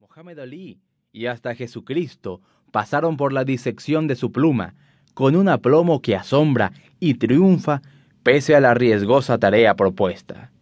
Mohamed 0.00 0.38
Ali 0.38 0.78
y 1.10 1.24
hasta 1.24 1.54
Jesucristo 1.54 2.42
pasaron 2.70 3.16
por 3.16 3.32
la 3.32 3.44
disección 3.44 4.06
de 4.06 4.14
su 4.14 4.30
pluma, 4.30 4.74
con 5.14 5.36
un 5.36 5.48
aplomo 5.48 6.02
que 6.02 6.14
asombra 6.14 6.72
y 7.00 7.14
triunfa 7.14 7.80
pese 8.22 8.54
a 8.54 8.60
la 8.60 8.74
riesgosa 8.74 9.38
tarea 9.38 9.74
propuesta. 9.74 10.52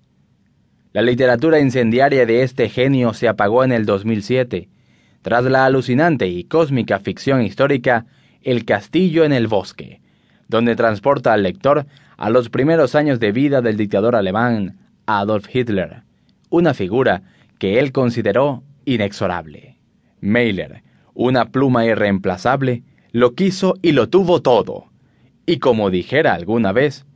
La 0.93 1.03
literatura 1.03 1.59
incendiaria 1.59 2.27
de 2.27 2.43
este 2.43 2.69
genio 2.69 3.13
se 3.13 3.27
apagó 3.27 3.65
en 3.65 3.73
el 3.73 3.87
2007, 3.87 4.69
tras 5.23 5.45
la 5.45 5.65
alucinante 5.65 6.29
y 6.29 6.45
cósmica 6.45 7.01
ficción 7.01 7.43
histórica 7.43 8.07
El 8.43 8.65
castillo 8.65 9.25
en 9.25 9.33
el 9.33 9.49
bosque, 9.49 10.01
donde 10.49 10.77
transporta 10.77 11.33
al 11.33 11.43
lector 11.43 11.87
a 12.17 12.31
los 12.31 12.51
primeros 12.51 12.95
años 12.95 13.19
de 13.19 13.33
vida 13.33 13.63
del 13.63 13.77
dictador 13.77 14.15
alemán 14.15 14.79
Adolf 15.07 15.53
Hitler, 15.53 16.03
una 16.51 16.73
figura 16.73 17.23
que 17.59 17.81
él 17.81 17.91
consideró 17.91 18.63
inexorable. 18.85 19.79
Mailer, 20.21 20.83
una 21.15 21.51
pluma 21.51 21.87
irreemplazable, 21.87 22.83
lo 23.13 23.35
quiso 23.35 23.75
y 23.83 23.93
lo 23.93 24.09
tuvo 24.09 24.43
todo. 24.43 24.91
Y 25.47 25.59
como 25.59 25.91
dijera 25.91 26.35
alguna 26.35 26.73
vez, 26.73 27.07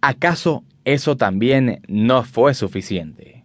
¿acaso 0.00 0.64
eso 0.84 1.16
también 1.16 1.82
no 1.88 2.22
fue 2.22 2.54
suficiente? 2.54 3.44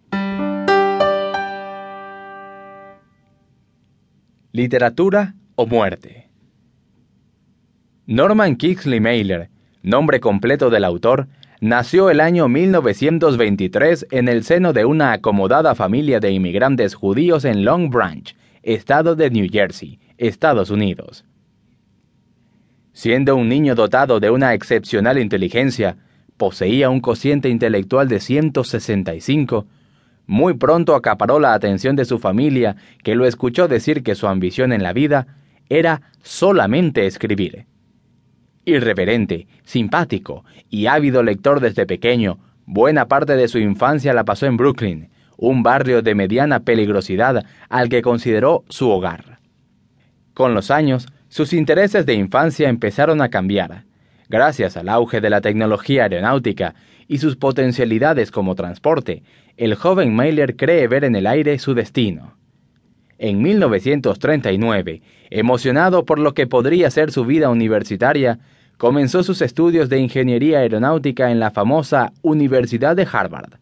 Literatura 4.52 5.34
o 5.56 5.66
muerte. 5.66 6.28
Norman 8.06 8.56
Kingsley 8.56 9.00
Mailer, 9.00 9.50
nombre 9.82 10.20
completo 10.20 10.70
del 10.70 10.84
autor, 10.84 11.26
nació 11.60 12.10
el 12.10 12.20
año 12.20 12.48
1923 12.48 14.08
en 14.10 14.28
el 14.28 14.44
seno 14.44 14.72
de 14.72 14.84
una 14.84 15.12
acomodada 15.12 15.74
familia 15.74 16.20
de 16.20 16.30
inmigrantes 16.30 16.94
judíos 16.94 17.44
en 17.44 17.64
Long 17.64 17.90
Branch, 17.90 18.36
estado 18.62 19.16
de 19.16 19.30
New 19.30 19.48
Jersey, 19.50 19.98
Estados 20.18 20.70
Unidos. 20.70 21.24
Siendo 22.92 23.36
un 23.36 23.48
niño 23.48 23.74
dotado 23.74 24.20
de 24.20 24.30
una 24.30 24.54
excepcional 24.54 25.18
inteligencia, 25.18 25.96
poseía 26.36 26.90
un 26.90 27.00
cociente 27.00 27.48
intelectual 27.48 28.08
de 28.08 28.20
165, 28.20 29.66
muy 30.26 30.54
pronto 30.54 30.94
acaparó 30.94 31.38
la 31.38 31.54
atención 31.54 31.96
de 31.96 32.04
su 32.04 32.18
familia, 32.18 32.76
que 33.02 33.14
lo 33.14 33.26
escuchó 33.26 33.68
decir 33.68 34.02
que 34.02 34.14
su 34.14 34.26
ambición 34.26 34.72
en 34.72 34.82
la 34.82 34.92
vida 34.92 35.26
era 35.68 36.02
solamente 36.22 37.06
escribir. 37.06 37.66
Irreverente, 38.64 39.46
simpático 39.64 40.44
y 40.70 40.86
ávido 40.86 41.22
lector 41.22 41.60
desde 41.60 41.86
pequeño, 41.86 42.38
buena 42.66 43.06
parte 43.08 43.36
de 43.36 43.48
su 43.48 43.58
infancia 43.58 44.14
la 44.14 44.24
pasó 44.24 44.46
en 44.46 44.56
Brooklyn, 44.56 45.10
un 45.36 45.62
barrio 45.62 46.02
de 46.02 46.14
mediana 46.14 46.60
peligrosidad 46.60 47.44
al 47.68 47.88
que 47.88 48.02
consideró 48.02 48.64
su 48.68 48.88
hogar. 48.90 49.38
Con 50.32 50.54
los 50.54 50.70
años, 50.70 51.06
sus 51.28 51.52
intereses 51.52 52.06
de 52.06 52.14
infancia 52.14 52.68
empezaron 52.68 53.20
a 53.20 53.28
cambiar, 53.28 53.84
gracias 54.28 54.76
al 54.76 54.88
auge 54.88 55.20
de 55.20 55.30
la 55.30 55.40
tecnología 55.40 56.04
aeronáutica 56.04 56.74
y 57.06 57.18
sus 57.18 57.36
potencialidades 57.36 58.30
como 58.30 58.54
transporte, 58.54 59.22
el 59.56 59.74
joven 59.74 60.14
Mailer 60.14 60.56
cree 60.56 60.88
ver 60.88 61.04
en 61.04 61.16
el 61.16 61.26
aire 61.26 61.58
su 61.58 61.74
destino. 61.74 62.36
En 63.18 63.42
1939, 63.42 65.02
emocionado 65.30 66.04
por 66.04 66.18
lo 66.18 66.34
que 66.34 66.46
podría 66.46 66.90
ser 66.90 67.12
su 67.12 67.24
vida 67.24 67.48
universitaria, 67.48 68.40
comenzó 68.76 69.22
sus 69.22 69.40
estudios 69.40 69.88
de 69.88 70.00
ingeniería 70.00 70.58
aeronáutica 70.58 71.30
en 71.30 71.38
la 71.38 71.50
famosa 71.50 72.12
Universidad 72.22 72.96
de 72.96 73.06
Harvard. 73.10 73.54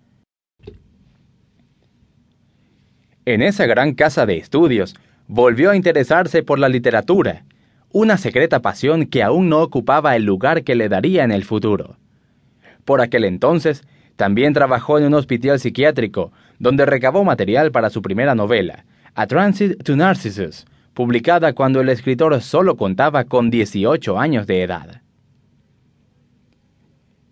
En 3.24 3.42
esa 3.42 3.66
gran 3.66 3.94
casa 3.94 4.26
de 4.26 4.38
estudios, 4.38 4.96
volvió 5.28 5.70
a 5.70 5.76
interesarse 5.76 6.42
por 6.42 6.58
la 6.58 6.68
literatura, 6.68 7.44
una 7.92 8.16
secreta 8.16 8.60
pasión 8.60 9.06
que 9.06 9.22
aún 9.22 9.48
no 9.48 9.62
ocupaba 9.62 10.16
el 10.16 10.24
lugar 10.24 10.64
que 10.64 10.74
le 10.74 10.88
daría 10.88 11.24
en 11.24 11.30
el 11.30 11.44
futuro. 11.44 11.96
Por 12.84 13.00
aquel 13.00 13.24
entonces, 13.24 13.84
también 14.16 14.54
trabajó 14.54 14.98
en 14.98 15.04
un 15.04 15.14
hospital 15.14 15.60
psiquiátrico, 15.60 16.32
donde 16.58 16.86
recabó 16.86 17.22
material 17.22 17.70
para 17.70 17.90
su 17.90 18.02
primera 18.02 18.34
novela, 18.34 18.84
A 19.14 19.26
Transit 19.26 19.82
to 19.82 19.94
Narcissus, 19.94 20.64
publicada 20.94 21.52
cuando 21.52 21.82
el 21.82 21.90
escritor 21.90 22.40
solo 22.40 22.78
contaba 22.78 23.24
con 23.24 23.50
18 23.50 24.18
años 24.18 24.46
de 24.46 24.62
edad. 24.62 25.02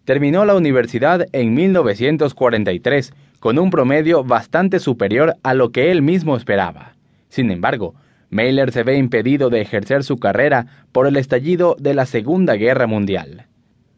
Terminó 0.05 0.45
la 0.45 0.55
universidad 0.55 1.27
en 1.33 1.55
1943 1.55 3.15
con 3.39 3.59
un 3.59 3.71
promedio 3.71 4.25
bastante 4.25 4.79
superior 4.79 5.37
a 5.43 5.55
lo 5.55 5.71
que 5.71 5.91
él 5.91 6.03
mismo 6.03 6.37
esperaba. 6.37 6.97
Sin 7.31 7.51
embargo, 7.51 7.95
Mailer 8.29 8.73
se 8.73 8.83
ve 8.83 8.99
impedido 8.99 9.49
de 9.49 9.63
ejercer 9.63 10.05
su 10.05 10.19
carrera 10.19 10.67
por 10.93 11.07
el 11.07 11.17
estallido 11.17 11.77
de 11.79 11.95
la 11.95 12.05
Segunda 12.05 12.57
Guerra 12.57 12.87
Mundial. 12.87 13.47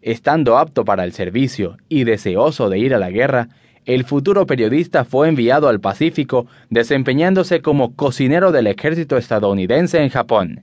Estando 0.03 0.56
apto 0.56 0.84
para 0.84 1.03
el 1.03 1.12
servicio 1.12 1.78
y 1.88 2.04
deseoso 2.04 2.69
de 2.69 2.78
ir 2.78 2.94
a 2.94 2.99
la 2.99 3.10
guerra, 3.10 3.49
el 3.84 4.04
futuro 4.04 4.47
periodista 4.47 5.04
fue 5.04 5.28
enviado 5.28 5.69
al 5.69 5.81
Pacífico 5.81 6.47
desempeñándose 6.70 7.62
como 7.62 7.94
cocinero 7.94 8.53
del 8.53 8.69
ejército 8.69 9.16
estadounidense 9.16 10.03
en 10.03 10.09
Japón. 10.09 10.62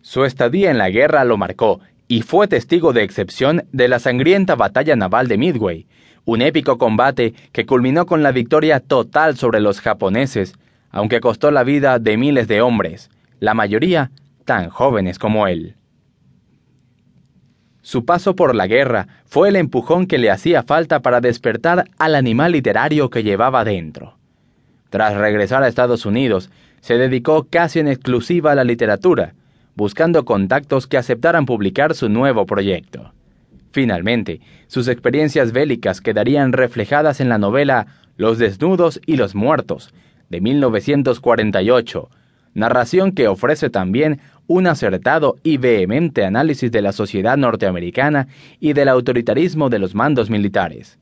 Su 0.00 0.24
estadía 0.24 0.70
en 0.70 0.78
la 0.78 0.90
guerra 0.90 1.24
lo 1.24 1.36
marcó 1.36 1.80
y 2.08 2.22
fue 2.22 2.48
testigo 2.48 2.92
de 2.92 3.02
excepción 3.02 3.64
de 3.72 3.88
la 3.88 3.98
sangrienta 3.98 4.54
batalla 4.54 4.96
naval 4.96 5.28
de 5.28 5.38
Midway, 5.38 5.86
un 6.24 6.42
épico 6.42 6.78
combate 6.78 7.34
que 7.52 7.66
culminó 7.66 8.06
con 8.06 8.22
la 8.22 8.32
victoria 8.32 8.80
total 8.80 9.36
sobre 9.36 9.60
los 9.60 9.80
japoneses, 9.80 10.54
aunque 10.90 11.20
costó 11.20 11.50
la 11.50 11.64
vida 11.64 11.98
de 11.98 12.16
miles 12.16 12.48
de 12.48 12.60
hombres, 12.60 13.10
la 13.40 13.54
mayoría 13.54 14.10
tan 14.44 14.68
jóvenes 14.68 15.18
como 15.18 15.46
él. 15.46 15.76
Su 17.82 18.04
paso 18.04 18.36
por 18.36 18.54
la 18.54 18.68
guerra 18.68 19.08
fue 19.26 19.48
el 19.48 19.56
empujón 19.56 20.06
que 20.06 20.18
le 20.18 20.30
hacía 20.30 20.62
falta 20.62 21.00
para 21.00 21.20
despertar 21.20 21.84
al 21.98 22.14
animal 22.14 22.52
literario 22.52 23.10
que 23.10 23.24
llevaba 23.24 23.64
dentro. 23.64 24.16
Tras 24.88 25.16
regresar 25.16 25.62
a 25.62 25.68
Estados 25.68 26.06
Unidos, 26.06 26.50
se 26.80 26.96
dedicó 26.96 27.46
casi 27.50 27.80
en 27.80 27.88
exclusiva 27.88 28.52
a 28.52 28.54
la 28.54 28.64
literatura, 28.64 29.34
buscando 29.74 30.24
contactos 30.24 30.86
que 30.86 30.96
aceptaran 30.96 31.44
publicar 31.44 31.94
su 31.94 32.08
nuevo 32.08 32.46
proyecto. 32.46 33.12
Finalmente, 33.72 34.40
sus 34.68 34.86
experiencias 34.86 35.52
bélicas 35.52 36.00
quedarían 36.00 36.52
reflejadas 36.52 37.20
en 37.20 37.28
la 37.28 37.38
novela 37.38 37.86
Los 38.16 38.38
desnudos 38.38 39.00
y 39.06 39.16
los 39.16 39.34
muertos, 39.34 39.92
de 40.28 40.40
1948, 40.40 42.10
narración 42.54 43.12
que 43.12 43.28
ofrece 43.28 43.70
también 43.70 44.20
un 44.52 44.66
acertado 44.66 45.36
y 45.42 45.56
vehemente 45.56 46.26
análisis 46.26 46.70
de 46.70 46.82
la 46.82 46.92
sociedad 46.92 47.38
norteamericana 47.38 48.28
y 48.60 48.74
del 48.74 48.88
autoritarismo 48.90 49.70
de 49.70 49.78
los 49.78 49.94
mandos 49.94 50.28
militares. 50.28 50.98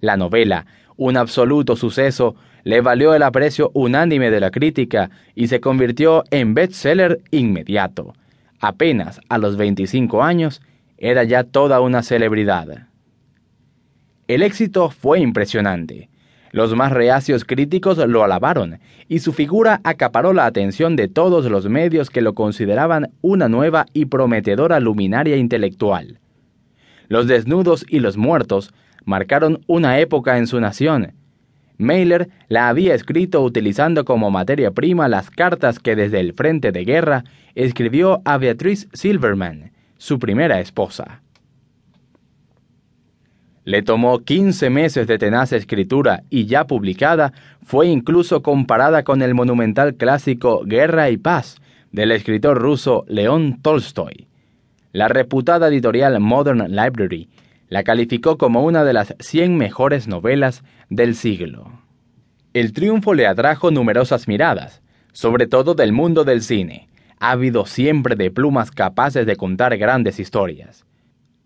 La 0.00 0.16
novela, 0.16 0.66
un 0.96 1.16
absoluto 1.16 1.76
suceso, 1.76 2.34
le 2.64 2.80
valió 2.80 3.14
el 3.14 3.22
aprecio 3.22 3.70
unánime 3.74 4.32
de 4.32 4.40
la 4.40 4.50
crítica 4.50 5.08
y 5.36 5.46
se 5.46 5.60
convirtió 5.60 6.24
en 6.32 6.54
bestseller 6.54 7.20
inmediato. 7.30 8.12
Apenas 8.58 9.20
a 9.28 9.38
los 9.38 9.56
25 9.56 10.24
años, 10.24 10.60
era 10.98 11.22
ya 11.22 11.44
toda 11.44 11.80
una 11.80 12.02
celebridad. 12.02 12.88
El 14.26 14.42
éxito 14.42 14.90
fue 14.90 15.20
impresionante. 15.20 16.09
Los 16.52 16.74
más 16.74 16.92
reacios 16.92 17.44
críticos 17.44 17.98
lo 17.98 18.24
alabaron, 18.24 18.80
y 19.08 19.20
su 19.20 19.32
figura 19.32 19.80
acaparó 19.84 20.32
la 20.32 20.46
atención 20.46 20.96
de 20.96 21.06
todos 21.06 21.44
los 21.46 21.68
medios 21.68 22.10
que 22.10 22.22
lo 22.22 22.34
consideraban 22.34 23.10
una 23.20 23.48
nueva 23.48 23.86
y 23.92 24.06
prometedora 24.06 24.80
luminaria 24.80 25.36
intelectual. 25.36 26.18
Los 27.08 27.28
desnudos 27.28 27.84
y 27.88 28.00
los 28.00 28.16
muertos 28.16 28.72
marcaron 29.04 29.60
una 29.66 29.98
época 30.00 30.38
en 30.38 30.46
su 30.46 30.60
nación. 30.60 31.12
Mailer 31.78 32.28
la 32.48 32.68
había 32.68 32.94
escrito 32.94 33.42
utilizando 33.42 34.04
como 34.04 34.30
materia 34.30 34.70
prima 34.72 35.08
las 35.08 35.30
cartas 35.30 35.78
que 35.78 35.96
desde 35.96 36.20
el 36.20 36.34
frente 36.34 36.72
de 36.72 36.84
guerra 36.84 37.24
escribió 37.54 38.20
a 38.24 38.38
Beatrice 38.38 38.88
Silverman, 38.92 39.72
su 39.96 40.18
primera 40.18 40.60
esposa. 40.60 41.22
Le 43.64 43.82
tomó 43.82 44.20
15 44.20 44.70
meses 44.70 45.06
de 45.06 45.18
tenaz 45.18 45.52
escritura 45.52 46.22
y 46.30 46.46
ya 46.46 46.66
publicada, 46.66 47.32
fue 47.62 47.88
incluso 47.88 48.42
comparada 48.42 49.02
con 49.02 49.20
el 49.20 49.34
monumental 49.34 49.94
clásico 49.96 50.62
Guerra 50.64 51.10
y 51.10 51.18
Paz 51.18 51.60
del 51.92 52.12
escritor 52.12 52.58
ruso 52.58 53.04
León 53.06 53.60
Tolstoy. 53.60 54.28
La 54.92 55.08
reputada 55.08 55.68
editorial 55.68 56.18
Modern 56.20 56.74
Library 56.74 57.28
la 57.68 57.84
calificó 57.84 58.38
como 58.38 58.64
una 58.64 58.82
de 58.82 58.92
las 58.92 59.14
100 59.20 59.56
mejores 59.56 60.08
novelas 60.08 60.64
del 60.88 61.14
siglo. 61.14 61.70
El 62.52 62.72
triunfo 62.72 63.14
le 63.14 63.26
atrajo 63.26 63.70
numerosas 63.70 64.26
miradas, 64.26 64.82
sobre 65.12 65.46
todo 65.46 65.74
del 65.74 65.92
mundo 65.92 66.24
del 66.24 66.42
cine, 66.42 66.88
ávido 67.20 67.66
siempre 67.66 68.16
de 68.16 68.30
plumas 68.30 68.70
capaces 68.72 69.26
de 69.26 69.36
contar 69.36 69.76
grandes 69.76 70.18
historias. 70.18 70.84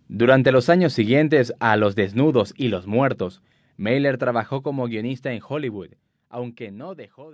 Durante 0.09 0.53
los 0.53 0.69
años 0.69 0.93
siguientes 0.93 1.55
a 1.61 1.77
Los 1.77 1.95
Desnudos 1.95 2.53
y 2.56 2.69
los 2.69 2.87
Muertos, 2.87 3.43
Mailer 3.79 4.19
trabajó 4.19 4.62
como 4.62 4.87
guionista 4.87 5.33
en 5.33 5.41
Hollywood, 5.47 5.95
aunque 6.29 6.71
no 6.71 6.95
dejó 6.95 7.31
de 7.31 7.33